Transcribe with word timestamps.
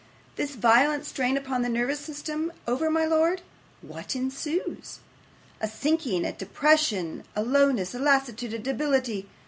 'This 0.35 0.55
violent 0.55 1.05
strain 1.05 1.37
upon 1.37 1.61
the 1.61 1.69
nervous 1.69 1.99
system 1.99 2.51
over, 2.67 2.89
my 2.89 3.05
lord, 3.05 3.43
what 3.83 4.15
ensues? 4.15 4.97
A 5.61 5.67
sinking, 5.67 6.25
a 6.25 6.33
depression, 6.33 7.23
a 7.35 7.43
lowness, 7.43 7.93
a 7.93 7.99
lassitude, 7.99 8.55
a 8.55 8.57
debility. 8.57 9.27